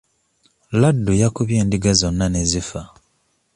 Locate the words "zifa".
2.51-2.81